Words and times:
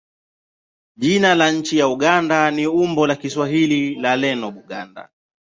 Jina 0.97 1.35
la 1.35 1.51
nchi 1.51 1.83
Uganda 1.83 2.51
ni 2.51 2.67
umbo 2.67 3.07
la 3.07 3.15
Kiswahili 3.15 3.95
la 3.95 4.17
neno 4.17 4.51
Buganda. 4.51 5.09